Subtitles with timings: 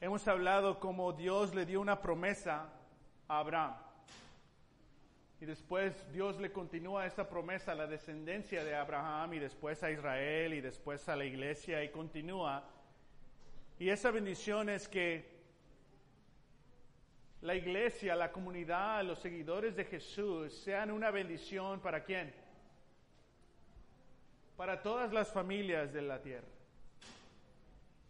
[0.00, 2.68] hemos hablado como Dios le dio una promesa
[3.26, 3.74] a Abraham.
[5.40, 9.90] Y después Dios le continúa esa promesa a la descendencia de Abraham y después a
[9.90, 12.64] Israel y después a la iglesia y continúa.
[13.78, 15.38] Y esa bendición es que
[17.40, 22.34] la iglesia, la comunidad, los seguidores de Jesús sean una bendición para quién?
[24.56, 26.57] Para todas las familias de la tierra.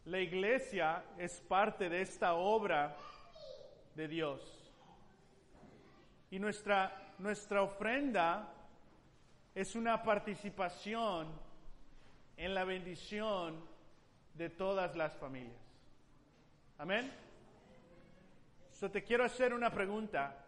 [0.08, 2.96] La iglesia es parte de esta obra
[3.94, 4.40] de Dios.
[6.30, 8.48] Y nuestra, nuestra ofrenda
[9.54, 11.28] es una participación
[12.38, 13.62] en la bendición
[14.32, 15.60] de todas las familias.
[16.78, 17.12] Amén.
[18.72, 20.42] So te quiero hacer una pregunta.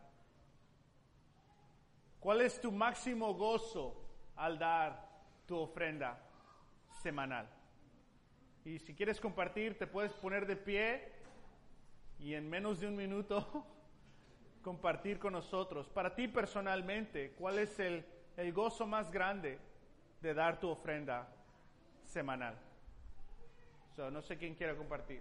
[2.19, 3.95] ¿Cuál es tu máximo gozo
[4.37, 5.07] al dar
[5.45, 6.19] tu ofrenda
[7.03, 7.60] semanal?
[8.65, 11.09] Y si quieres compartir, te puedes poner de pie
[12.19, 13.65] y en menos de un minuto
[14.63, 15.89] compartir con nosotros.
[15.89, 18.05] Para ti personalmente, ¿cuál es el,
[18.37, 19.59] el gozo más grande
[20.21, 21.29] de dar tu ofrenda
[22.05, 22.57] semanal?
[23.97, 25.21] No sé quién quiera compartir.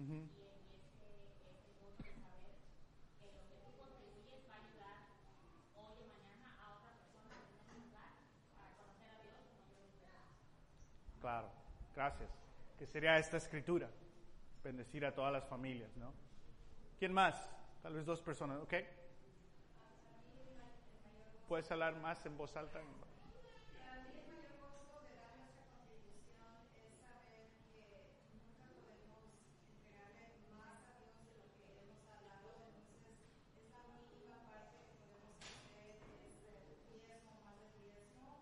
[0.00, 2.48] Y en este, este gozo de saber
[3.20, 4.96] que lo que tú contribuyes va a ayudar
[5.76, 8.10] hoy o mañana a otras personas en el mismo lugar
[8.56, 10.24] para conocer a Dios como yo lo veo.
[11.20, 11.52] Claro,
[12.00, 12.30] gracias.
[12.78, 13.90] Que sería esta escritura,
[14.64, 16.14] bendecir a todas las familias, ¿no?
[16.98, 17.36] ¿Quién más?
[17.82, 18.74] Tal vez dos personas, ¿ok?
[21.46, 22.80] ¿Puedes hablar más en voz alta?
[23.78, 29.20] Para mí el mayor gozo de dar nuestra contribución es saber que nunca podemos
[29.68, 32.64] entregarle más a Dios de lo que Él nos ha dado.
[32.64, 33.12] Entonces,
[33.60, 36.00] es la mínima parte que podemos hacer,
[36.64, 38.40] es el diezmo, más del diezmo.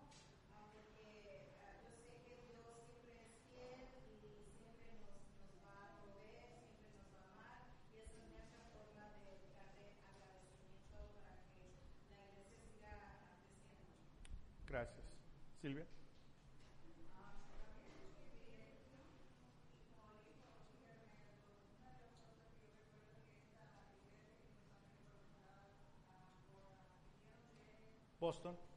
[0.55, 0.79] Aunque
[1.67, 3.89] ah, yo sé que Dios siempre es fiel
[4.21, 7.73] y siempre nos, nos va a proveer, siempre nos va a amar.
[7.89, 13.89] Y esa es nuestra forma de darle agradecimiento para que la iglesia siga creciendo.
[14.79, 15.05] Gracias.
[15.61, 15.85] Silvia.
[28.21, 28.68] Boston.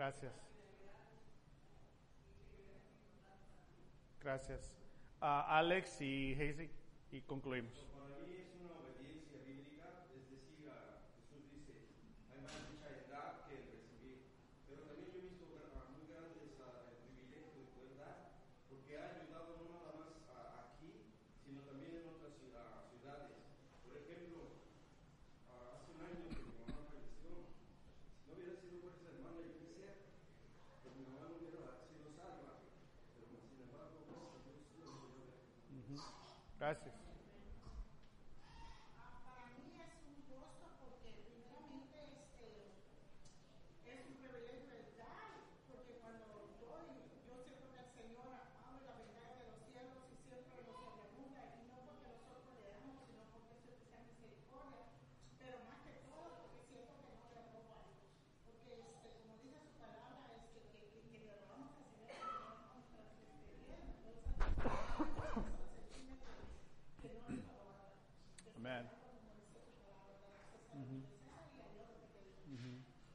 [0.00, 0.32] Gracias.
[4.22, 4.78] Gracias.
[5.20, 6.70] Ah, Alex y Hazy,
[7.12, 7.86] y concluimos.
[36.60, 37.09] Gracias.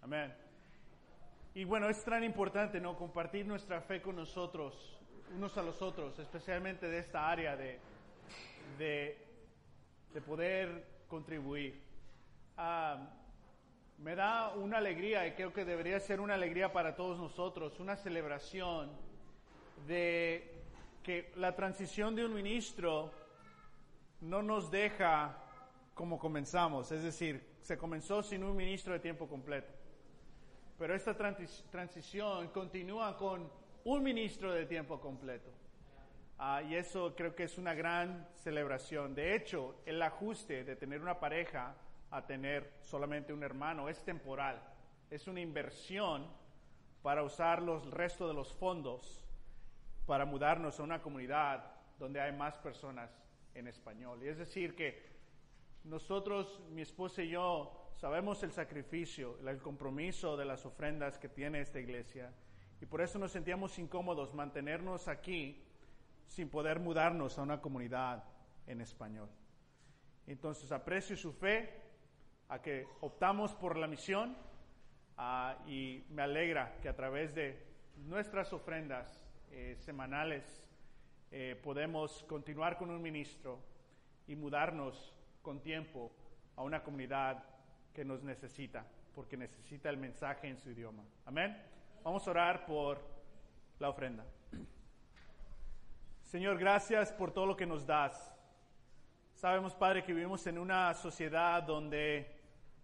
[0.05, 0.31] Amén.
[1.55, 2.95] Y bueno, es tan importante, ¿no?
[2.95, 4.99] Compartir nuestra fe con nosotros,
[5.35, 7.79] unos a los otros, especialmente de esta área de,
[8.77, 9.17] de,
[10.13, 11.81] de poder contribuir.
[12.55, 13.09] Ah,
[13.97, 17.95] me da una alegría y creo que debería ser una alegría para todos nosotros, una
[17.95, 18.91] celebración
[19.87, 20.53] de
[21.01, 23.11] que la transición de un ministro
[24.21, 25.35] no nos deja
[25.95, 29.73] como comenzamos, es decir, se comenzó sin un ministro de tiempo completo.
[30.77, 33.49] Pero esta transi- transición continúa con
[33.85, 35.49] un ministro de tiempo completo.
[36.37, 39.15] Ah, y eso creo que es una gran celebración.
[39.15, 41.75] De hecho, el ajuste de tener una pareja
[42.11, 44.61] a tener solamente un hermano es temporal.
[45.09, 46.27] Es una inversión
[47.01, 49.21] para usar los resto de los fondos
[50.05, 53.09] para mudarnos a una comunidad donde hay más personas
[53.53, 54.21] en español.
[54.23, 55.01] Y es decir, que
[55.83, 61.61] nosotros, mi esposa y yo, sabemos el sacrificio, el compromiso de las ofrendas que tiene
[61.61, 62.31] esta iglesia.
[62.81, 65.63] Y por eso nos sentíamos incómodos mantenernos aquí
[66.27, 68.23] sin poder mudarnos a una comunidad
[68.67, 69.29] en español.
[70.27, 71.69] Entonces aprecio su fe
[72.49, 74.35] a que optamos por la misión
[75.17, 77.63] ah, y me alegra que a través de
[77.95, 80.63] nuestras ofrendas eh, semanales
[81.31, 83.59] eh, podemos continuar con un ministro
[84.27, 86.11] y mudarnos con tiempo
[86.55, 87.43] a una comunidad
[87.95, 91.01] que nos necesita, porque necesita el mensaje en su idioma.
[91.25, 91.57] Amén.
[92.03, 93.01] Vamos a orar por
[93.79, 94.25] la ofrenda.
[96.21, 98.35] Señor, gracias por todo lo que nos das.
[99.33, 102.35] Sabemos, Padre, que vivimos en una sociedad donde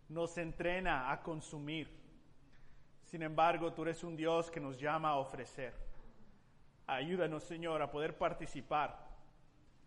[0.08, 1.90] nos entrena a consumir.
[3.04, 5.74] Sin embargo, tú eres un Dios que nos llama a ofrecer.
[6.88, 8.98] Ayúdanos, Señor, a poder participar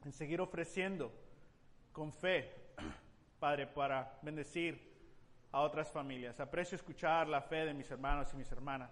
[0.04, 1.10] en seguir ofreciendo
[1.92, 2.52] con fe,
[3.40, 4.93] Padre, para bendecir
[5.54, 6.40] a otras familias.
[6.40, 8.90] Aprecio escuchar la fe de mis hermanos y mis hermanas.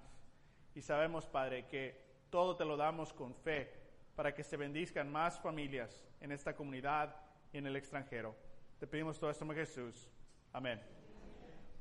[0.76, 2.00] Y sabemos, Padre, que
[2.30, 3.68] todo te lo damos con fe
[4.14, 7.16] para que se bendizcan más familias en esta comunidad
[7.52, 8.36] y en el extranjero.
[8.78, 10.08] Te pedimos todo esto en Jesús.
[10.52, 10.80] Amén.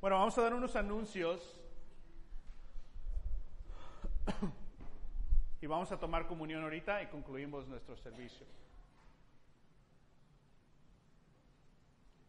[0.02, 1.62] Bueno, vamos a dar unos anuncios
[5.62, 8.48] y vamos a tomar comunión ahorita y concluimos nuestro servicio.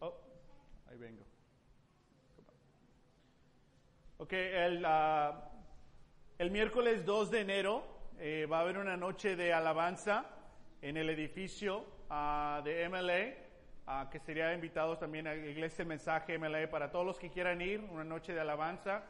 [0.00, 0.14] Oh,
[0.90, 1.31] ahí vengo.
[4.22, 5.50] Ok, el, ah,
[6.38, 7.82] el miércoles 2 de enero
[8.20, 10.24] eh, va a haber una noche de alabanza
[10.80, 13.34] en el edificio ah, de MLA,
[13.88, 17.60] ah, que sería invitados también a la Iglesia Mensaje MLA para todos los que quieran
[17.60, 19.02] ir, una noche de alabanza.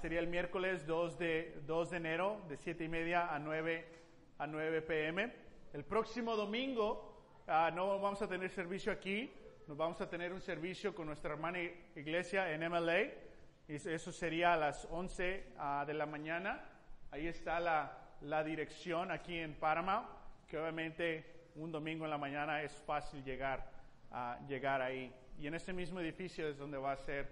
[0.00, 3.86] Sería el miércoles 2 de, 2 de enero, de 7 y media a 9,
[4.38, 5.32] a 9 pm.
[5.72, 7.16] El próximo domingo
[7.46, 9.32] no vamos a tener servicio aquí,
[9.68, 11.60] nos vamos a tener un servicio con nuestra hermana
[11.94, 13.31] iglesia en MLA.
[13.68, 15.54] Eso sería a las 11
[15.86, 16.62] de la mañana.
[17.10, 20.08] Ahí está la, la dirección aquí en Paramount,
[20.48, 23.70] que obviamente un domingo en la mañana es fácil llegar,
[24.10, 25.12] a llegar ahí.
[25.38, 27.28] Y en ese mismo edificio es donde va a ser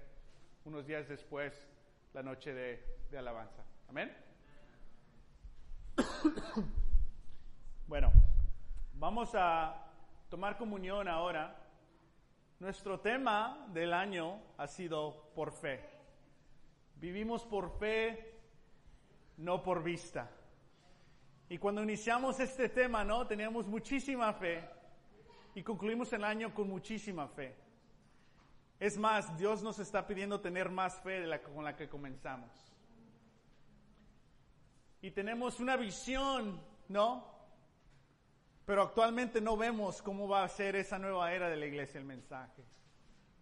[0.65, 1.67] unos días después
[2.13, 3.65] la noche de, de alabanza.
[3.89, 4.17] Amén.
[7.87, 8.13] bueno,
[8.95, 9.87] vamos a
[10.29, 11.57] tomar comunión ahora.
[12.59, 15.90] Nuestro tema del año ha sido por fe.
[17.01, 18.35] Vivimos por fe,
[19.39, 20.31] no por vista.
[21.49, 23.27] Y cuando iniciamos este tema, ¿no?
[23.27, 24.63] Teníamos muchísima fe
[25.55, 27.57] y concluimos el año con muchísima fe.
[28.79, 32.51] Es más, Dios nos está pidiendo tener más fe de la, con la que comenzamos.
[35.03, 37.27] Y tenemos una visión, ¿no?
[38.67, 42.05] Pero actualmente no vemos cómo va a ser esa nueva era de la iglesia, el
[42.05, 42.63] mensaje.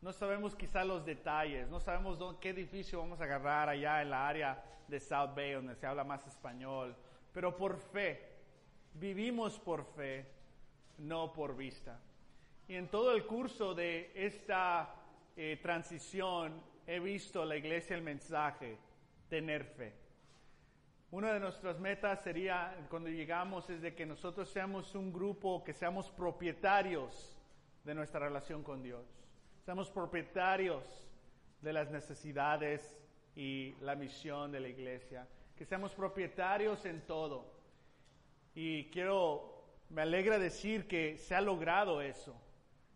[0.00, 4.11] No sabemos quizá los detalles, no sabemos dónde, qué edificio vamos a agarrar allá en
[4.11, 6.97] la área de South Bay, donde se habla más español
[7.33, 8.21] pero por fe.
[8.95, 10.27] Vivimos por fe,
[10.99, 12.00] no por vista.
[12.67, 14.93] Y en todo el curso de esta
[15.37, 18.77] eh, transición he visto la iglesia el mensaje,
[19.29, 19.94] tener fe.
[21.11, 25.72] Una de nuestras metas sería, cuando llegamos, es de que nosotros seamos un grupo, que
[25.72, 27.39] seamos propietarios
[27.84, 29.06] de nuestra relación con Dios.
[29.69, 30.82] Seamos propietarios
[31.60, 32.98] de las necesidades
[33.37, 37.53] y la misión de la iglesia que seamos propietarios en todo.
[38.55, 42.34] Y quiero, me alegra decir que se ha logrado eso,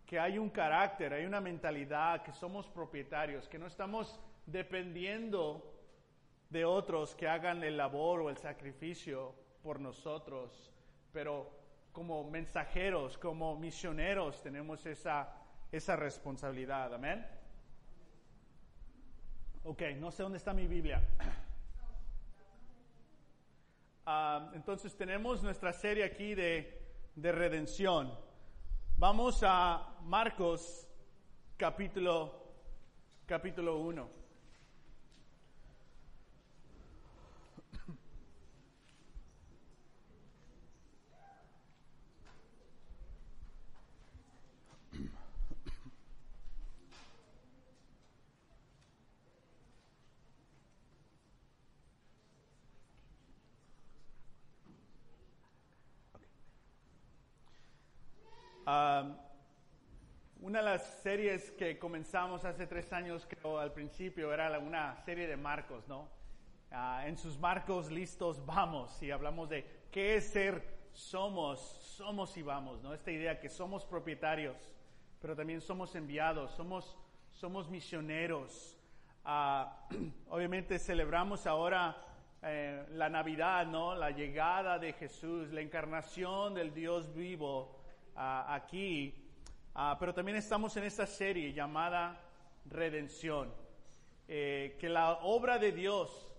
[0.06, 5.74] que hay un carácter, hay una mentalidad, que somos propietarios, que no estamos dependiendo
[6.48, 10.72] de otros que hagan el labor o el sacrificio por nosotros,
[11.12, 11.50] pero
[11.92, 15.41] como mensajeros, como misioneros tenemos esa,
[15.72, 16.94] esa responsabilidad.
[16.94, 17.26] Amén.
[19.64, 21.02] Ok, no sé dónde está mi Biblia.
[24.04, 26.76] Ah, entonces tenemos nuestra serie aquí de,
[27.14, 28.12] de redención.
[28.96, 30.88] Vamos a Marcos
[31.56, 32.52] capítulo,
[33.26, 34.21] capítulo 1.
[60.52, 65.26] Una de las series que comenzamos hace tres años, creo, al principio, era una serie
[65.26, 66.10] de marcos, ¿no?
[66.70, 71.58] Ah, en sus marcos listos vamos y hablamos de qué es ser somos,
[71.96, 72.92] somos y vamos, ¿no?
[72.92, 74.58] Esta idea que somos propietarios,
[75.22, 76.98] pero también somos enviados, somos,
[77.30, 78.76] somos misioneros.
[79.24, 79.88] Ah,
[80.28, 81.96] obviamente celebramos ahora
[82.42, 83.94] eh, la Navidad, ¿no?
[83.94, 87.74] La llegada de Jesús, la encarnación del Dios vivo
[88.14, 89.21] ah, aquí.
[89.74, 92.20] Ah, pero también estamos en esta serie llamada
[92.66, 93.50] Redención,
[94.28, 96.30] eh, que la obra de Dios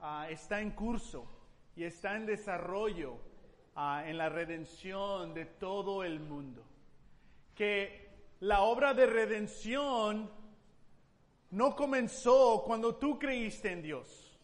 [0.00, 1.26] ah, está en curso
[1.76, 3.18] y está en desarrollo
[3.76, 6.64] ah, en la redención de todo el mundo.
[7.54, 8.08] Que
[8.40, 10.30] la obra de redención
[11.50, 14.38] no comenzó cuando tú creíste en Dios.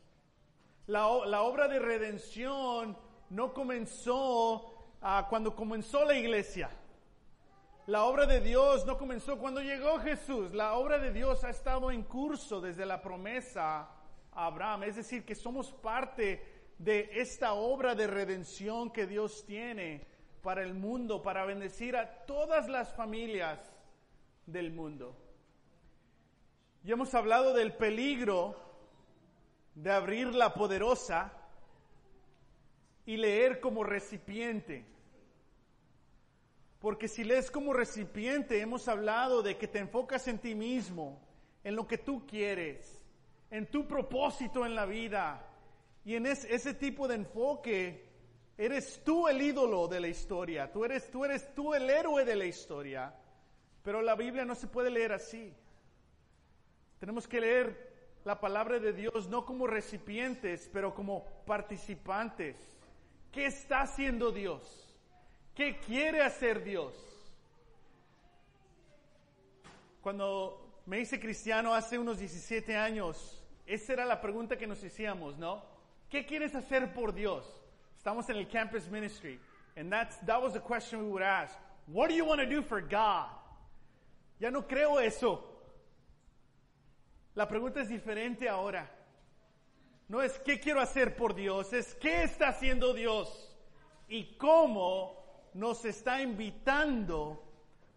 [0.89, 2.97] La, obra de redención
[3.31, 4.93] no comenzó
[5.31, 6.71] cuando comenzó la iglesia.
[7.87, 10.53] La obra de Dios no comenzó cuando llegó Jesús.
[10.53, 13.89] La obra de Dios ha estado en curso desde la promesa
[14.33, 14.83] a Abraham.
[14.83, 20.05] Es decir, que somos parte de esta obra de redención que Dios tiene
[20.43, 23.61] para el mundo, para bendecir a todas las familias
[24.47, 25.17] del mundo.
[26.83, 28.57] Ya hemos hablado del peligro
[29.77, 31.33] de abrir la poderosa
[33.05, 34.96] y leer como recipiente.
[36.81, 41.21] Porque si lees como recipiente, hemos hablado de que te enfocas en ti mismo,
[41.65, 43.01] en lo que tú quieres,
[43.51, 45.43] en tu propósito en la vida.
[46.05, 48.05] Y en es- ese tipo de enfoque,
[48.59, 52.37] eres tú el ídolo de la historia, tú eres, tú eres tú el héroe de
[52.37, 53.15] la historia.
[53.83, 55.53] Pero la Biblia no se puede leer así.
[57.01, 62.57] Tenemos que leer la palabra de Dios no como recipientes, pero como participantes.
[63.33, 64.86] ¿Qué está haciendo Dios?
[65.57, 66.93] ¿Qué quiere hacer Dios?
[70.03, 75.39] Cuando me hice cristiano hace unos 17 años, esa era la pregunta que nos hacíamos,
[75.39, 75.65] ¿no?
[76.11, 77.51] ¿Qué quieres hacer por Dios?
[77.97, 79.41] Estamos en el campus ministry,
[79.77, 81.59] and that's, that was the question we would ask.
[81.87, 83.31] What do you want to do for God?
[84.39, 85.43] Ya no creo eso.
[87.35, 88.91] La pregunta es diferente ahora.
[90.09, 93.57] No es qué quiero hacer por Dios, es qué está haciendo Dios
[94.07, 95.26] y cómo
[95.57, 97.43] nos está invitando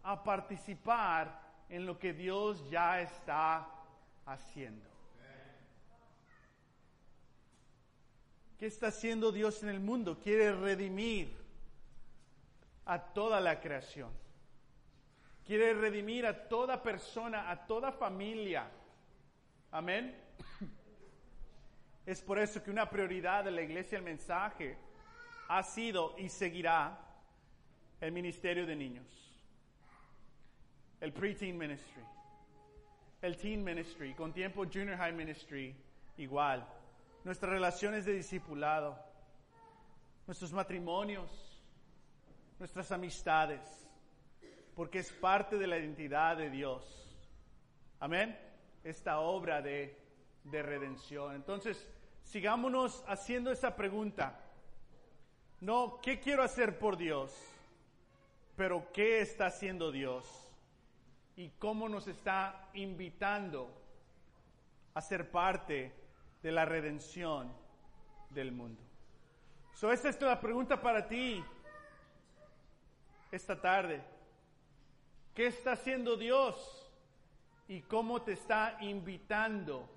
[0.03, 3.67] a participar en lo que Dios ya está
[4.25, 4.87] haciendo.
[8.57, 10.19] ¿Qué está haciendo Dios en el mundo?
[10.19, 11.35] Quiere redimir
[12.85, 14.11] a toda la creación.
[15.45, 18.69] Quiere redimir a toda persona, a toda familia.
[19.71, 20.15] Amén.
[22.05, 24.77] Es por eso que una prioridad de la iglesia, el mensaje,
[25.49, 27.08] ha sido y seguirá
[28.01, 29.07] el ministerio de niños,
[31.01, 32.03] el preteen ministry,
[33.21, 35.75] el teen ministry, con tiempo junior high ministry,
[36.17, 36.65] igual,
[37.23, 38.97] nuestras relaciones de discipulado,
[40.25, 41.29] nuestros matrimonios,
[42.57, 43.87] nuestras amistades,
[44.75, 47.05] porque es parte de la identidad de Dios.
[47.99, 48.37] Amén.
[48.83, 49.97] Esta obra de,
[50.45, 51.35] de redención.
[51.35, 51.85] Entonces,
[52.23, 54.39] sigámonos haciendo esa pregunta.
[55.59, 57.58] No, ¿qué quiero hacer por Dios?
[58.59, 60.51] Pero ¿qué está haciendo Dios?
[61.37, 63.71] Y cómo nos está invitando
[64.93, 65.93] a ser parte
[66.43, 67.53] de la redención
[68.29, 68.81] del mundo.
[69.75, 71.41] So, esta es la pregunta para ti
[73.31, 74.01] esta tarde.
[75.33, 76.91] ¿Qué está haciendo Dios?
[77.69, 79.89] ¿Y cómo te está invitando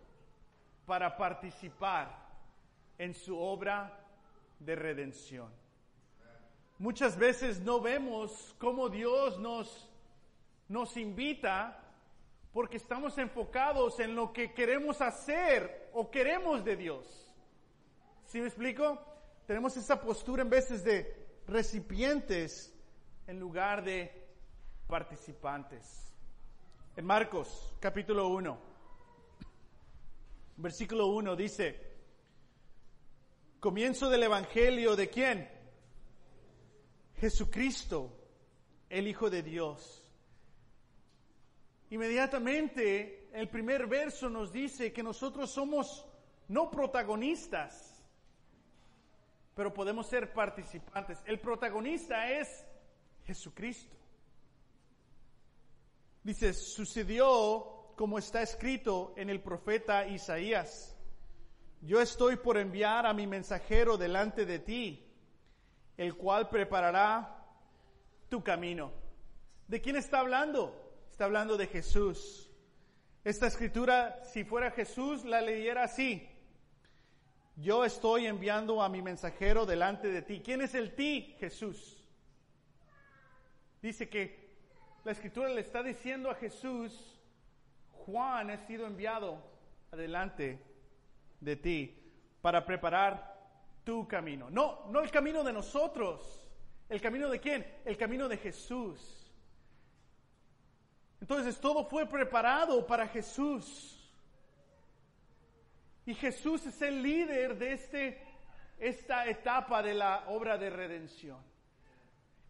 [0.87, 2.16] para participar
[2.97, 4.07] en su obra
[4.61, 5.62] de redención?
[6.82, 9.88] Muchas veces no vemos cómo Dios nos,
[10.66, 11.80] nos invita
[12.52, 17.32] porque estamos enfocados en lo que queremos hacer o queremos de Dios.
[18.24, 18.98] ¿Sí me explico?
[19.46, 21.14] Tenemos esa postura en veces de
[21.46, 22.74] recipientes
[23.28, 24.26] en lugar de
[24.88, 26.12] participantes.
[26.96, 28.58] En Marcos capítulo 1,
[30.56, 31.92] versículo 1 dice,
[33.60, 35.62] comienzo del Evangelio de quién?
[37.22, 38.10] Jesucristo,
[38.90, 40.02] el Hijo de Dios.
[41.90, 46.04] Inmediatamente el primer verso nos dice que nosotros somos
[46.48, 48.02] no protagonistas,
[49.54, 51.22] pero podemos ser participantes.
[51.24, 52.66] El protagonista es
[53.24, 53.96] Jesucristo.
[56.24, 60.96] Dice, sucedió como está escrito en el profeta Isaías.
[61.82, 65.12] Yo estoy por enviar a mi mensajero delante de ti,
[65.96, 67.44] el cual preparará
[68.28, 68.92] tu camino.
[69.68, 70.78] ¿De quién está hablando?
[71.11, 72.50] Está hablando de Jesús.
[73.25, 76.28] Esta escritura, si fuera Jesús, la leyera así.
[77.56, 80.40] Yo estoy enviando a mi mensajero delante de ti.
[80.44, 81.37] ¿Quién es el ti?
[81.38, 82.02] Jesús.
[83.80, 84.56] Dice que
[85.04, 87.20] la escritura le está diciendo a Jesús,
[88.06, 89.42] Juan ha sido enviado
[89.90, 90.61] adelante
[91.40, 91.99] de ti
[92.40, 93.31] para preparar
[93.84, 94.50] tu camino.
[94.50, 96.48] No, no el camino de nosotros.
[96.88, 97.66] ¿El camino de quién?
[97.84, 99.32] El camino de Jesús.
[101.20, 103.98] Entonces todo fue preparado para Jesús.
[106.04, 108.22] Y Jesús es el líder de este,
[108.78, 111.38] esta etapa de la obra de redención.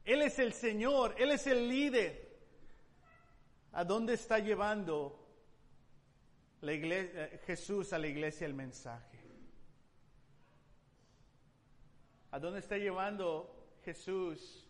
[0.05, 2.33] Él es el Señor, Él es el líder.
[3.73, 5.19] ¿A dónde está llevando
[6.63, 9.12] la iglesia, Jesús a la iglesia el mensaje?
[12.33, 14.67] ¿A dónde está llevando Jesús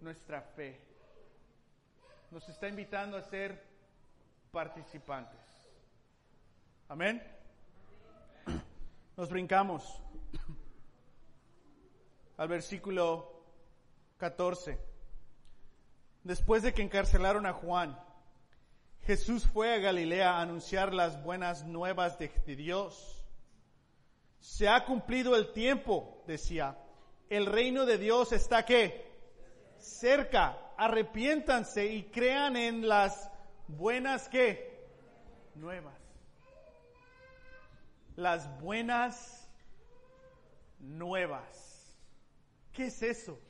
[0.00, 0.80] nuestra fe?
[2.30, 3.60] Nos está invitando a ser
[4.52, 5.40] participantes.
[6.88, 7.20] Amén.
[9.16, 10.00] Nos brincamos
[12.36, 13.42] al versículo
[14.18, 14.78] 14.
[16.22, 17.98] Después de que encarcelaron a Juan,
[19.02, 23.26] Jesús fue a Galilea a anunciar las buenas nuevas de, Dios.
[24.38, 26.78] Se ha cumplido el tiempo, decía.
[27.34, 29.10] El reino de Dios está que
[29.76, 30.56] cerca.
[30.76, 33.28] Arrepiéntanse y crean en las
[33.66, 34.86] buenas que
[35.56, 36.00] nuevas.
[38.14, 39.50] Las buenas
[40.78, 41.98] nuevas.
[42.72, 43.40] ¿Qué es eso?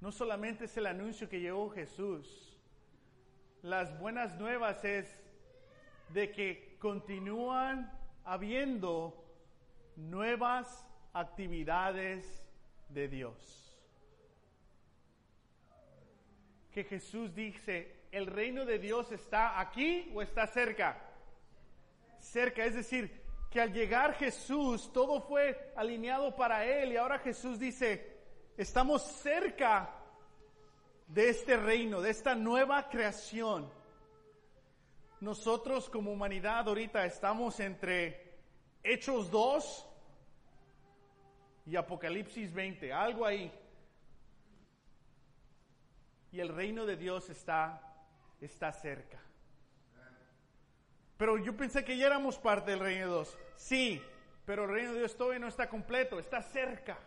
[0.00, 2.58] No solamente es el anuncio que llevó Jesús,
[3.62, 5.06] las buenas nuevas es
[6.08, 9.14] de que continúan habiendo
[9.94, 12.44] nuevas actividades
[12.88, 13.78] de Dios.
[16.72, 21.02] Que Jesús dice, ¿el reino de Dios está aquí o está cerca?
[22.18, 27.58] Cerca, es decir, que al llegar Jesús todo fue alineado para Él y ahora Jesús
[27.58, 28.18] dice,
[28.56, 29.90] estamos cerca
[31.08, 33.68] de este reino, de esta nueva creación.
[35.20, 38.38] Nosotros como humanidad ahorita estamos entre
[38.82, 39.89] Hechos 2
[41.66, 43.52] y Apocalipsis 20, algo ahí.
[46.32, 47.80] Y el reino de Dios está,
[48.40, 49.20] está cerca.
[51.16, 53.38] Pero yo pensé que ya éramos parte del reino de Dios.
[53.56, 54.02] Sí,
[54.46, 56.98] pero el reino de Dios todavía no está completo, está cerca.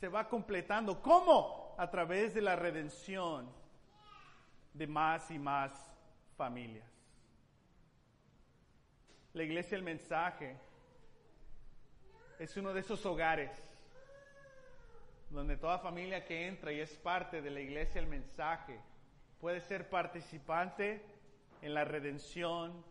[0.00, 1.02] Se va completando.
[1.02, 1.66] ¿Cómo?
[1.76, 3.50] a través de la redención
[4.72, 5.72] de más y más
[6.36, 6.90] familias.
[9.32, 10.58] La iglesia, el mensaje,
[12.38, 13.50] es uno de esos hogares
[15.30, 18.78] donde toda familia que entra y es parte de la iglesia, el mensaje,
[19.40, 21.02] puede ser participante
[21.62, 22.84] en la redención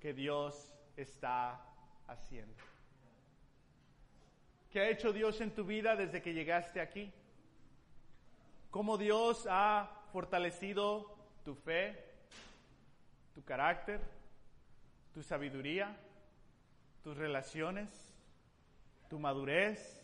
[0.00, 1.60] que Dios está
[2.06, 2.54] haciendo.
[4.70, 7.12] ¿Qué ha hecho Dios en tu vida desde que llegaste aquí?
[8.72, 11.94] cómo Dios ha fortalecido tu fe,
[13.34, 14.00] tu carácter,
[15.12, 15.94] tu sabiduría,
[17.04, 18.11] tus relaciones,
[19.12, 20.02] tu madurez,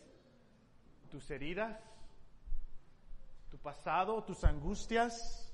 [1.09, 1.81] tus heridas,
[3.49, 5.51] tu pasado, tus angustias.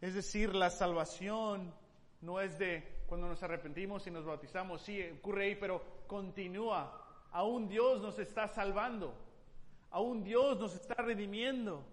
[0.00, 1.74] Es decir, la salvación
[2.22, 7.28] no es de cuando nos arrepentimos y nos bautizamos, sí, ocurre ahí, pero continúa.
[7.30, 9.14] Aún Dios nos está salvando.
[9.90, 11.84] Aún Dios nos está redimiendo.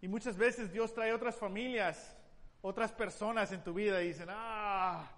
[0.00, 2.18] Y muchas veces Dios trae otras familias,
[2.62, 5.08] otras personas en tu vida y dicen, ah,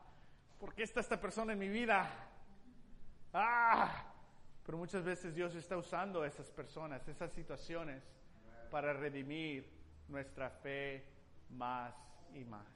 [0.60, 2.27] ¿por qué está esta persona en mi vida?
[3.32, 4.12] Ah,
[4.64, 8.02] pero muchas veces Dios está usando esas personas, esas situaciones,
[8.70, 9.66] para redimir
[10.08, 11.04] nuestra fe
[11.50, 11.94] más
[12.34, 12.66] y más.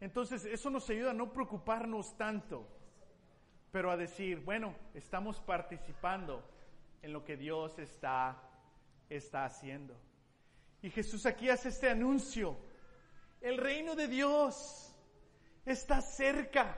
[0.00, 2.66] Entonces, eso nos ayuda a no preocuparnos tanto,
[3.72, 6.44] pero a decir, bueno, estamos participando
[7.02, 8.40] en lo que Dios está,
[9.08, 9.96] está haciendo.
[10.82, 12.56] Y Jesús aquí hace este anuncio.
[13.40, 14.94] El reino de Dios
[15.64, 16.76] está cerca.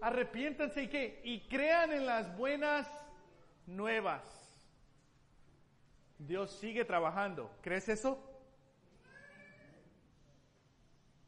[0.00, 2.88] Arrepiéntanse y que y crean en las buenas
[3.66, 4.22] nuevas.
[6.18, 7.50] Dios sigue trabajando.
[7.62, 8.18] ¿Crees eso?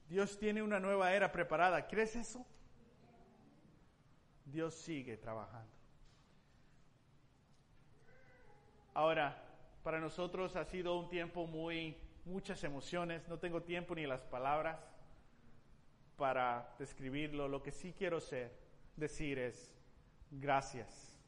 [0.08, 1.86] Dios tiene una nueva era preparada.
[1.86, 2.46] ¿Crees eso?
[4.46, 5.70] Dios sigue trabajando.
[8.94, 9.44] Ahora,
[9.82, 14.78] para nosotros ha sido un tiempo muy, muchas emociones, no tengo tiempo ni las palabras
[16.18, 17.48] para describirlo.
[17.48, 18.52] Lo que sí quiero ser,
[18.96, 19.72] decir es
[20.30, 21.18] gracias.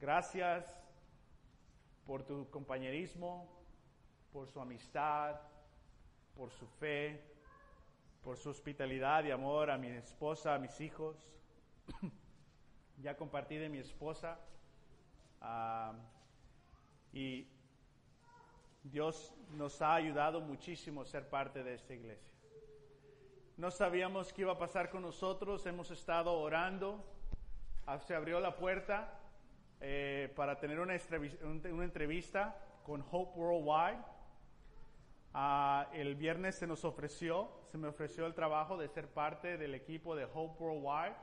[0.00, 0.64] Gracias
[2.06, 3.46] por tu compañerismo,
[4.32, 5.36] por su amistad,
[6.36, 7.20] por su fe,
[8.22, 11.16] por su hospitalidad y amor a mi esposa, a mis hijos.
[13.02, 14.38] ya compartí de mi esposa.
[15.40, 15.92] ah,
[17.12, 17.48] y
[18.84, 22.35] Dios nos ha ayudado muchísimo a ser parte de esta iglesia.
[23.56, 27.04] No sabíamos qué iba a pasar con nosotros, hemos estado orando,
[27.88, 29.12] Ah, se abrió la puerta
[29.80, 30.94] eh, para tener una,
[31.44, 34.02] un- una entrevista con Hope Worldwide.
[35.32, 39.72] Ah, el viernes se nos ofreció, se me ofreció el trabajo de ser parte del
[39.76, 41.14] equipo de Hope Worldwide.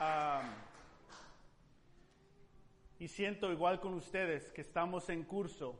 [0.00, 0.42] Ah,
[2.98, 5.78] y siento igual con ustedes que estamos en curso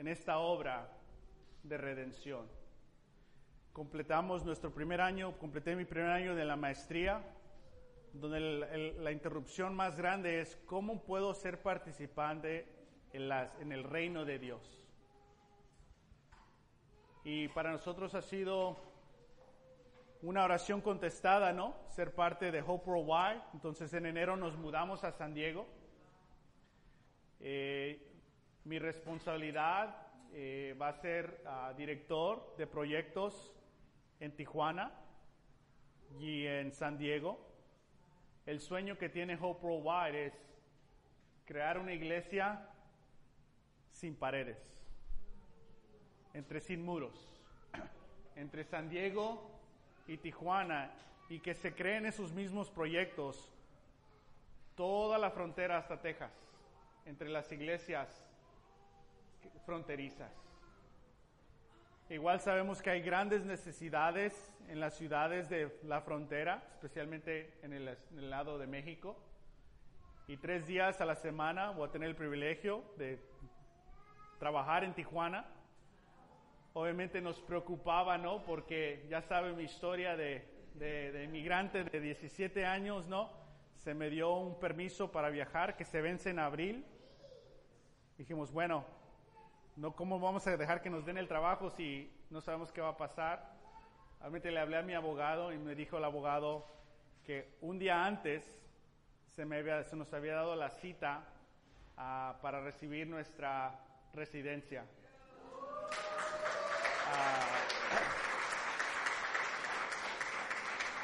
[0.00, 0.88] en esta obra
[1.62, 2.48] de redención.
[3.70, 7.22] Completamos nuestro primer año, completé mi primer año de la maestría,
[8.14, 8.40] donde
[8.98, 12.66] la interrupción más grande es cómo puedo ser participante
[13.12, 14.88] en el reino de Dios.
[17.22, 18.78] Y para nosotros ha sido
[20.22, 21.74] una oración contestada, ¿no?
[21.88, 23.42] Ser parte de Hope Worldwide.
[23.52, 25.66] Entonces en enero nos mudamos a San Diego.
[27.38, 28.09] Eh,
[28.64, 29.96] mi responsabilidad
[30.32, 33.52] eh, va a ser ah, director de proyectos
[34.20, 34.92] en Tijuana
[36.18, 37.38] y en San Diego.
[38.46, 40.34] El sueño que tiene Hope Worldwide es
[41.44, 42.68] crear una iglesia
[43.90, 44.58] sin paredes,
[46.32, 47.42] entre sin muros,
[48.36, 49.50] entre San Diego
[50.06, 50.92] y Tijuana,
[51.28, 53.52] y que se creen esos mismos proyectos
[54.74, 56.32] toda la frontera hasta Texas,
[57.04, 58.29] entre las iglesias
[59.64, 60.32] fronterizas.
[62.10, 67.96] Igual sabemos que hay grandes necesidades en las ciudades de la frontera, especialmente en el,
[68.28, 69.16] lado de México.
[70.26, 73.20] Y tres días a la semana voy a tener el privilegio de
[74.40, 75.46] trabajar en Tijuana.
[76.72, 78.44] Obviamente nos preocupaba, ¿no?
[78.44, 83.30] Porque ya saben mi historia de, de, de inmigrante de 17 años, ¿no?
[83.76, 86.84] Se me dio un permiso para viajar que se vence en abril.
[88.18, 88.84] Dijimos, bueno,
[89.76, 92.90] no, ¿cómo vamos a dejar que nos den el trabajo si no sabemos qué va
[92.90, 93.50] a pasar?
[94.20, 96.66] Realmente le hablé a mi abogado y me dijo el abogado
[97.24, 98.44] que un día antes
[99.34, 101.22] se, me había- se nos había dado la cita
[101.96, 103.78] ah, para recibir nuestra
[104.12, 104.84] residencia.
[107.12, 107.46] Ah,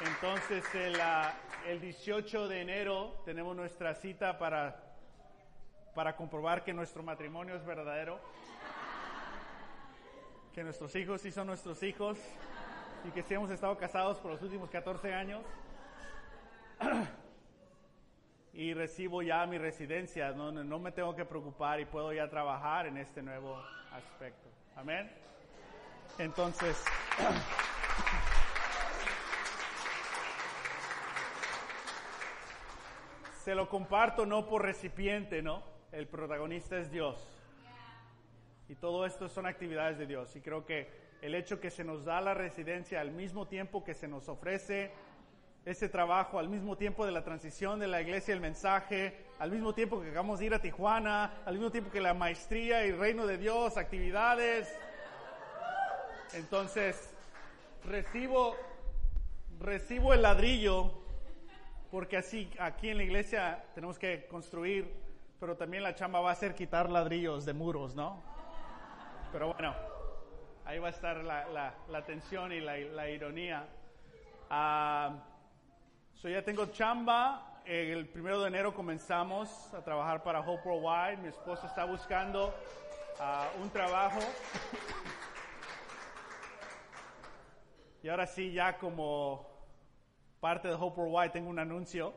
[0.05, 1.33] entonces el, ah,
[1.65, 4.75] el 18 de enero tenemos nuestra cita para,
[5.95, 8.19] para comprobar que nuestro matrimonio es verdadero
[10.57, 12.17] que nuestros hijos sí son nuestros hijos
[13.07, 15.43] y que sí hemos estado casados por los últimos 14 años.
[18.53, 22.27] y recibo ya mi residencia, no, no, no me tengo que preocupar y puedo ya
[22.27, 24.49] trabajar en este nuevo aspecto.
[24.75, 25.11] Amén.
[26.17, 26.83] Entonces,
[33.43, 35.61] se lo comparto no por recipiente, ¿no?
[35.91, 37.36] El protagonista es Dios.
[38.69, 40.35] Y todo esto son actividades de Dios.
[40.35, 40.87] Y creo que
[41.21, 44.91] el hecho que se nos da la residencia al mismo tiempo que se nos ofrece
[45.65, 49.73] ese trabajo, al mismo tiempo de la transición de la iglesia, el mensaje, al mismo
[49.73, 53.27] tiempo que acabamos de ir a Tijuana, al mismo tiempo que la maestría y reino
[53.27, 54.73] de Dios, actividades.
[56.33, 57.13] Entonces,
[57.83, 58.55] recibo,
[59.59, 60.93] recibo el ladrillo,
[61.91, 64.89] porque así aquí en la iglesia tenemos que construir,
[65.39, 68.36] pero también la chamba va a ser quitar ladrillos de muros, ¿no?
[69.31, 69.75] Pero bueno,
[70.65, 73.67] ahí va a estar la, la, la tensión y la, la ironía.
[74.49, 75.13] Ah,
[76.13, 77.61] so ya tengo chamba.
[77.65, 81.17] El primero de enero comenzamos a trabajar para Hope Worldwide.
[81.17, 82.53] Mi esposa está buscando
[83.19, 84.19] ah, un trabajo.
[88.01, 89.45] y ahora sí, ya como
[90.39, 92.13] parte de Hope Worldwide, tengo un anuncio.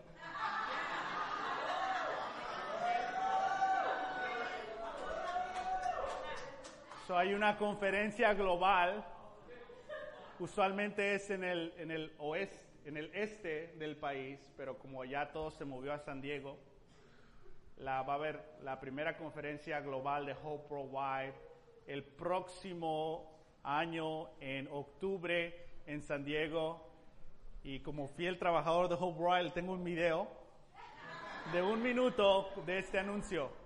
[7.10, 9.04] So, hay una conferencia global,
[10.38, 15.32] usualmente es en el, en el oeste, en el este del país, pero como ya
[15.32, 16.56] todo se movió a San Diego,
[17.78, 21.34] la, va a haber la primera conferencia global de Hope Worldwide
[21.88, 23.28] el próximo
[23.64, 26.80] año en octubre en San Diego.
[27.64, 30.28] Y como fiel trabajador de Hope Worldwide, tengo un video
[31.52, 33.59] de un minuto de este anuncio.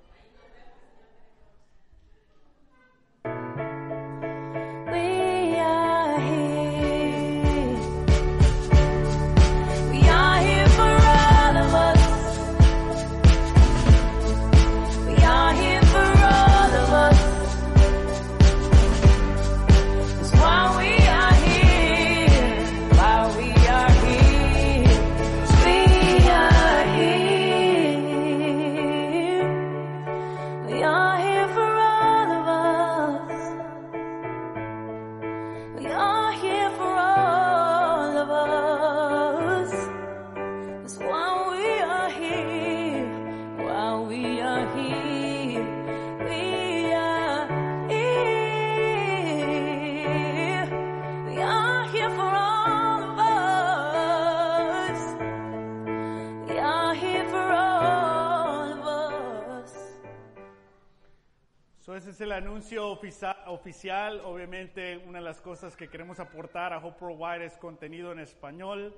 [62.34, 64.20] Anuncio oficia- oficial.
[64.24, 68.94] Obviamente, una de las cosas que queremos aportar a Hope Worldwide es contenido en español.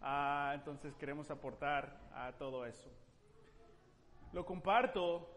[0.00, 2.90] Ah, entonces, queremos aportar a todo eso.
[4.32, 5.28] Lo comparto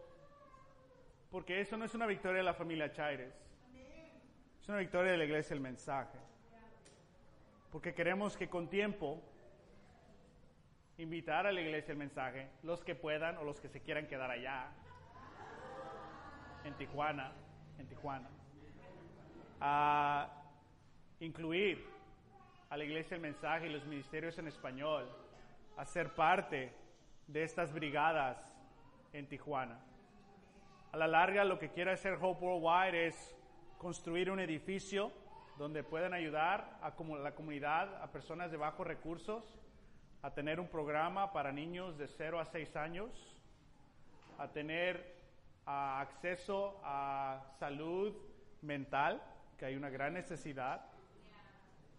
[1.30, 3.34] porque eso no es una victoria de la familia Chaires.
[4.60, 6.18] Es una victoria de la iglesia el mensaje.
[7.70, 9.20] Porque queremos que con tiempo
[10.96, 14.30] invitar a la iglesia el mensaje, los que puedan o los que se quieran quedar
[14.30, 14.70] allá,
[16.64, 17.32] en Tijuana,
[17.78, 18.28] en Tijuana,
[19.60, 20.28] a
[21.20, 21.86] incluir
[22.70, 25.08] a la iglesia el mensaje y los ministerios en español
[25.76, 26.72] a ser parte
[27.26, 28.38] de estas brigadas
[29.12, 29.78] en Tijuana.
[30.92, 33.36] A la larga lo que quiere hacer Hope Worldwide es
[33.78, 35.12] construir un edificio
[35.58, 39.58] donde puedan ayudar a la comunidad, a personas de bajos recursos,
[40.22, 43.36] a tener un programa para niños de 0 a 6 años,
[44.38, 45.13] a tener
[45.66, 48.14] ah, acceso a salud
[48.62, 49.22] mental,
[49.58, 50.86] que hay una gran necesidad,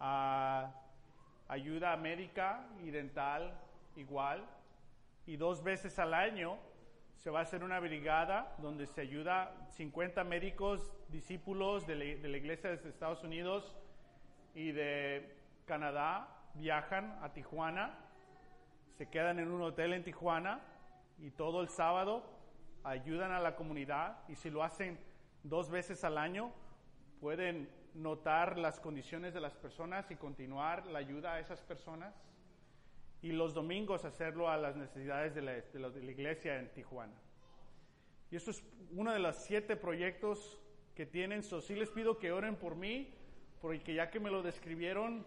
[0.00, 0.72] a
[1.48, 3.58] ayuda médica y dental
[3.96, 4.44] igual,
[5.26, 6.58] y dos veces al año
[7.16, 12.70] se va a hacer una brigada donde se ayuda 50 médicos discípulos de la iglesia
[12.70, 13.74] de Estados Unidos
[14.54, 17.98] y de Canadá, viajan a Tijuana,
[18.96, 20.60] se quedan en un hotel en Tijuana
[21.18, 22.35] y todo el sábado
[22.86, 24.98] ayudan a la comunidad y si lo hacen
[25.42, 26.52] dos veces al año
[27.20, 32.14] pueden notar las condiciones de las personas y continuar la ayuda a esas personas
[33.22, 36.68] y los domingos hacerlo a las necesidades de la, de la- de la iglesia en
[36.72, 37.14] Tijuana.
[38.30, 40.58] Y eso es uno de los siete proyectos
[40.94, 41.42] que tienen.
[41.42, 43.12] So, sí les pido que oren por mí,
[43.60, 45.24] porque ya que me lo describieron,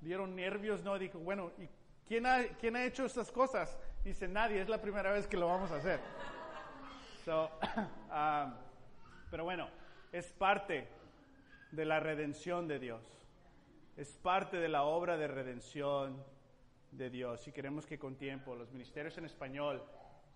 [0.00, 0.98] dieron nervios, ¿no?
[0.98, 1.68] Dijo, bueno, ¿y
[2.06, 3.78] quién ha, quién ha hecho estas cosas?
[4.04, 6.00] Dice, nadie, es la primera vez que lo vamos a hacer.
[7.24, 7.50] So,
[8.10, 8.54] um,
[9.30, 9.68] pero bueno,
[10.10, 10.88] es parte
[11.70, 13.02] de la redención de Dios.
[13.96, 16.24] Es parte de la obra de redención
[16.90, 17.46] de Dios.
[17.46, 19.82] Y queremos que con tiempo los ministerios en español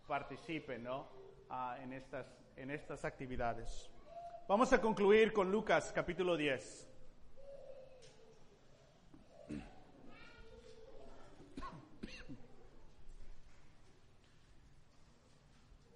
[0.07, 1.09] participen ¿no?
[1.49, 3.91] Ah, en, estas, en estas actividades.
[4.47, 6.94] Vamos a concluir con Lucas capítulo 10.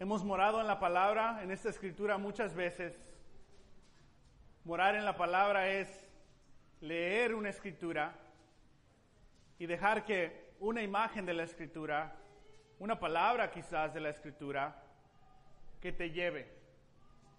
[0.00, 2.96] Hemos morado en la palabra, en esta escritura muchas veces.
[4.62, 5.88] Morar en la palabra es
[6.80, 8.14] leer una escritura
[9.58, 12.14] y dejar que una imagen de la escritura,
[12.78, 14.80] una palabra quizás de la escritura,
[15.80, 16.48] que te lleve.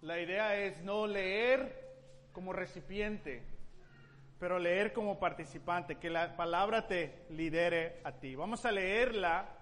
[0.02, 3.42] La idea es no leer como recipiente,
[4.38, 8.34] pero leer como participante, que la palabra te lidere a ti.
[8.34, 9.59] Vamos a leerla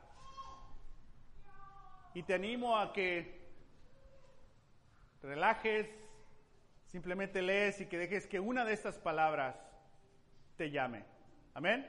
[2.19, 3.33] y te animo a que
[5.23, 5.89] relajes,
[6.87, 9.55] simplemente lees y que dejes que una de estas palabras
[10.57, 11.05] te llame.
[11.55, 11.89] Amén.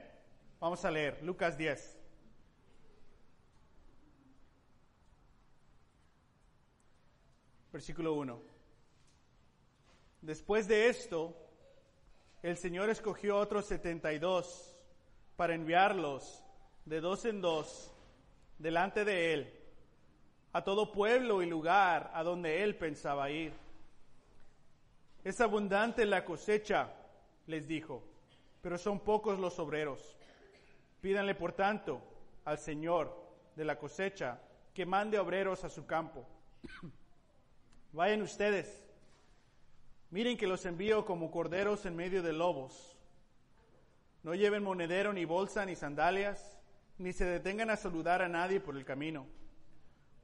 [0.60, 1.98] Vamos a leer Lucas 10.
[7.74, 8.39] Versículo 1.
[10.22, 11.36] Después de esto,
[12.44, 14.80] el Señor escogió otros 72
[15.36, 16.44] para enviarlos
[16.86, 17.92] de dos en dos
[18.60, 19.59] delante de Él
[20.52, 23.54] a todo pueblo y lugar a donde Él pensaba ir.
[25.24, 26.92] Es abundante la cosecha,
[27.48, 28.04] les dijo,
[28.62, 30.18] pero son pocos los obreros.
[31.02, 32.02] Pídanle, por tanto,
[32.46, 33.16] al Señor
[33.56, 34.40] de la cosecha
[34.74, 36.26] que mande obreros a su campo.
[37.92, 38.86] Vayan ustedes.
[40.12, 42.98] Miren que los envío como corderos en medio de lobos.
[44.24, 46.60] No lleven monedero, ni bolsa, ni sandalias,
[46.98, 49.28] ni se detengan a saludar a nadie por el camino.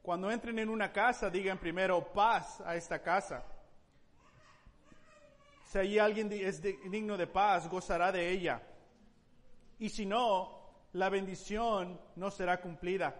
[0.05, 3.43] Cuando entren en una casa, digan primero paz a esta casa.
[5.65, 8.61] Si allí alguien es digno de paz, gozará de ella.
[9.79, 13.15] Y si no, la bendición no será cumplida.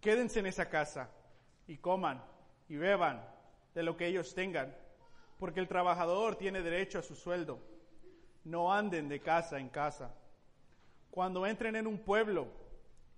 [0.00, 1.10] Quédense en esa casa
[1.66, 2.22] y coman
[2.68, 3.20] y beban
[3.74, 4.72] de lo que ellos tengan,
[5.40, 7.58] porque el trabajador tiene derecho a su sueldo.
[8.44, 10.14] No anden de casa en casa.
[11.10, 12.46] Cuando entren en un pueblo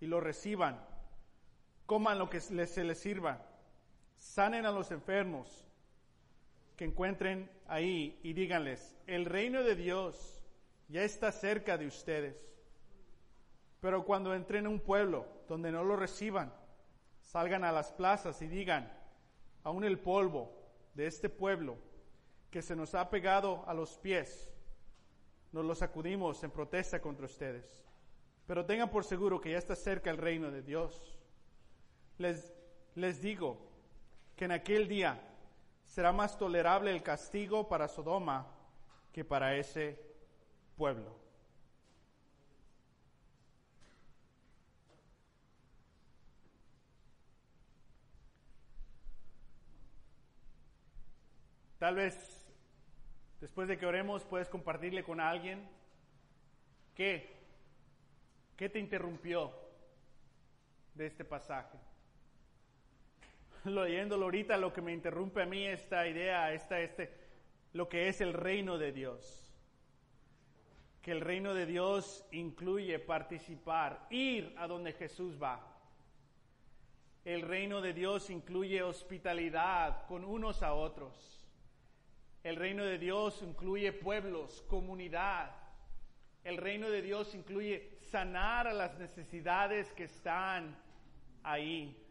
[0.00, 0.93] y lo reciban,
[1.86, 3.44] coman lo que se les sirva,
[4.16, 5.66] sanen a los enfermos
[6.76, 10.42] que encuentren ahí y díganles, el reino de Dios
[10.88, 12.36] ya está cerca de ustedes.
[13.80, 16.52] Pero cuando entren en un pueblo donde no lo reciban,
[17.20, 18.90] salgan a las plazas y digan,
[19.62, 20.52] aún el polvo
[20.94, 21.76] de este pueblo
[22.50, 24.50] que se nos ha pegado a los pies,
[25.52, 27.84] nos lo sacudimos en protesta contra ustedes.
[28.46, 31.18] Pero tengan por seguro que ya está cerca el reino de Dios.
[32.18, 32.52] Les,
[32.94, 33.58] les digo
[34.36, 35.20] que en aquel día
[35.84, 38.46] será más tolerable el castigo para Sodoma
[39.12, 39.98] que para ese
[40.76, 41.24] pueblo.
[51.78, 52.46] Tal vez
[53.40, 55.68] después de que oremos puedes compartirle con alguien
[56.94, 57.30] qué,
[58.56, 59.52] qué te interrumpió
[60.94, 61.78] de este pasaje.
[63.70, 67.10] Leyéndolo ahorita, lo que me interrumpe a mí esta idea, esta, este,
[67.72, 69.52] lo que es el reino de Dios.
[71.00, 75.70] Que el reino de Dios incluye participar, ir a donde Jesús va.
[77.24, 81.46] El reino de Dios incluye hospitalidad con unos a otros.
[82.42, 85.52] El reino de Dios incluye pueblos, comunidad.
[86.42, 90.76] El reino de Dios incluye sanar a las necesidades que están
[91.42, 92.03] ahí.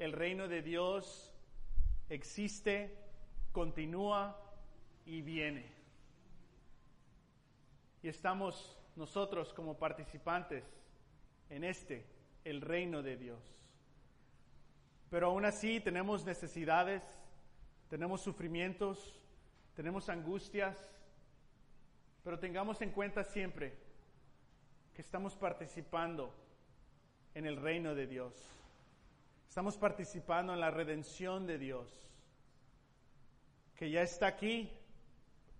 [0.00, 1.30] El reino de Dios
[2.08, 2.96] existe,
[3.52, 4.34] continúa
[5.04, 5.66] y viene.
[8.02, 10.64] Y estamos nosotros como participantes
[11.50, 12.06] en este,
[12.44, 13.42] el reino de Dios.
[15.10, 17.02] Pero aún así tenemos necesidades,
[17.90, 19.20] tenemos sufrimientos,
[19.76, 20.78] tenemos angustias,
[22.24, 23.76] pero tengamos en cuenta siempre
[24.94, 26.34] que estamos participando
[27.34, 28.59] en el reino de Dios.
[29.50, 31.88] Estamos participando en la redención de Dios,
[33.74, 34.70] que ya está aquí,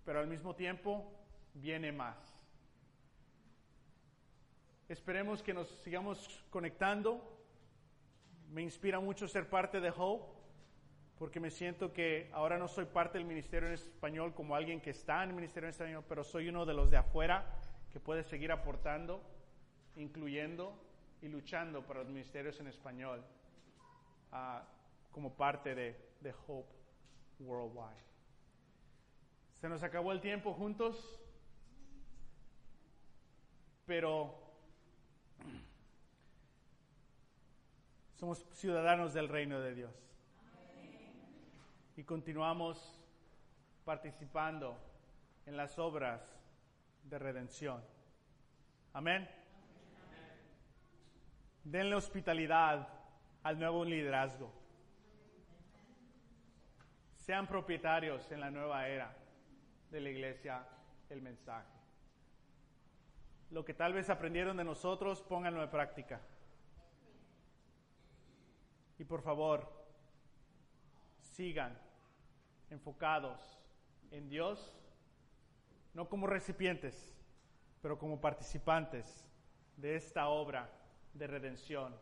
[0.05, 1.11] pero al mismo tiempo
[1.55, 2.15] viene más.
[4.87, 7.21] Esperemos que nos sigamos conectando.
[8.51, 10.39] Me inspira mucho ser parte de Hope,
[11.19, 14.91] porque me siento que ahora no soy parte del ministerio en español como alguien que
[14.91, 17.45] está en el ministerio en español, pero soy uno de los de afuera
[17.91, 19.21] que puede seguir aportando,
[19.97, 20.81] incluyendo
[21.21, 23.21] y luchando para los ministerios en español
[25.11, 26.73] como parte de, de Hope
[27.39, 28.11] Worldwide.
[29.59, 31.21] Se nos acabó el tiempo juntos,
[33.85, 34.35] pero
[38.15, 39.93] somos ciudadanos del reino de Dios.
[41.97, 42.99] Y continuamos
[43.83, 44.77] participando
[45.45, 46.21] en las obras
[47.03, 47.83] de redención.
[48.93, 49.29] Amén.
[51.63, 52.87] Denle hospitalidad
[53.43, 54.51] al nuevo liderazgo.
[57.15, 59.15] Sean propietarios en la nueva era
[59.89, 60.65] de la iglesia
[61.09, 61.69] el mensaje.
[63.51, 66.21] Lo que tal vez aprendieron de nosotros, pónganlo en práctica.
[68.97, 69.69] Y por favor,
[71.21, 71.77] sigan
[72.69, 73.59] enfocados
[74.11, 74.77] en Dios,
[75.93, 77.13] no como recipientes,
[77.81, 79.27] pero como participantes
[79.75, 80.69] de esta obra
[81.13, 81.95] de redención.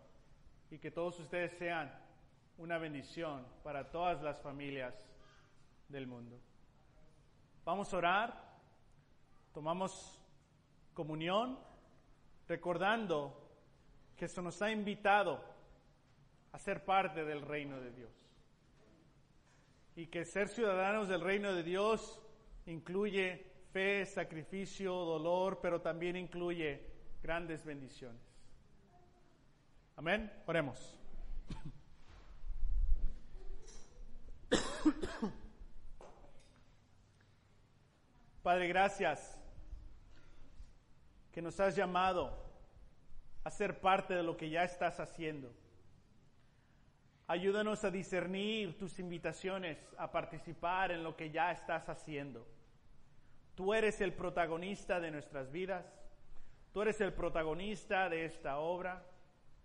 [0.70, 1.92] Y que todos ustedes sean
[2.58, 4.94] una bendición para todas las familias
[5.88, 6.40] del mundo.
[7.66, 8.60] Vamos a orar,
[9.54, 10.20] tomamos
[10.94, 11.58] comunión,
[12.48, 13.50] recordando
[14.16, 15.44] que se nos ha invitado
[16.52, 18.12] a ser parte del reino de Dios.
[19.96, 22.22] Y que ser ciudadanos del reino de Dios
[22.66, 26.86] incluye fe, sacrificio, dolor, pero también incluye
[27.22, 28.29] grandes bendiciones.
[30.00, 30.32] Amén.
[30.46, 30.98] Oremos.
[38.42, 39.38] Padre, gracias
[41.34, 42.32] que nos has llamado
[43.44, 45.52] a ser parte de lo que ya estás haciendo.
[47.28, 52.48] Ayúdanos a discernir tus invitaciones a participar en lo que ya estás haciendo.
[53.54, 55.86] Tú eres el protagonista de nuestras vidas,
[56.72, 59.04] tú eres el protagonista de esta obra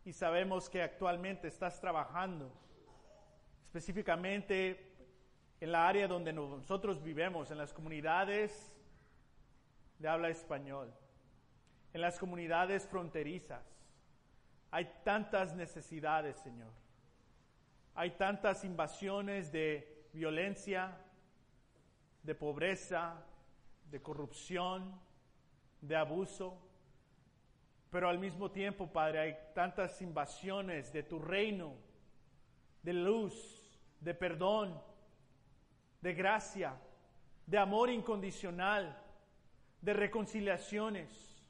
[0.04, 2.52] y sabemos que actualmente estás trabajando
[3.64, 4.92] específicamente
[5.60, 8.72] en la área donde nosotros vivimos, en las comunidades
[9.98, 10.92] de habla español,
[11.92, 13.64] en las comunidades fronterizas.
[14.70, 16.72] Hay tantas necesidades, Señor.
[17.94, 20.98] Hay tantas invasiones de violencia,
[22.22, 23.24] de pobreza,
[23.90, 25.00] de corrupción,
[25.80, 26.58] de abuso.
[27.94, 31.76] Pero al mismo tiempo, Padre, hay tantas invasiones de tu reino,
[32.82, 33.32] de luz,
[34.00, 34.82] de perdón,
[36.00, 36.74] de gracia,
[37.46, 39.00] de amor incondicional,
[39.80, 41.40] de reconciliaciones,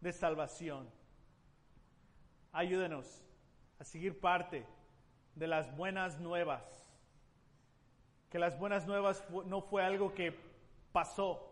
[0.00, 0.88] de salvación.
[2.52, 3.22] Ayúdenos
[3.78, 4.64] a seguir parte
[5.34, 6.88] de las buenas nuevas.
[8.30, 10.34] Que las buenas nuevas no fue algo que
[10.90, 11.45] pasó,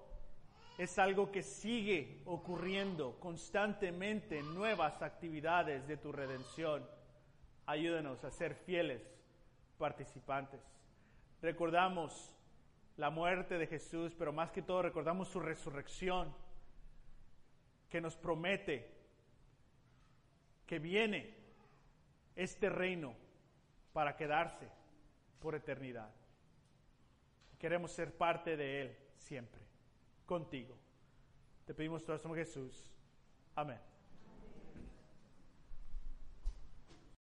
[0.79, 6.85] es algo que sigue ocurriendo constantemente, nuevas actividades de tu redención.
[7.67, 9.03] Ayúdanos a ser fieles
[9.79, 10.61] participantes.
[11.41, 12.35] Recordamos
[12.97, 16.35] la muerte de Jesús, pero más que todo recordamos su resurrección,
[17.89, 18.91] que nos promete
[20.67, 21.35] que viene
[22.35, 23.15] este reino
[23.93, 24.69] para quedarse
[25.41, 26.11] por eternidad.
[27.59, 29.61] Queremos ser parte de Él siempre,
[30.27, 30.77] contigo.
[31.67, 32.95] Te pedimos todo esto Jesús.
[33.55, 33.94] Amén.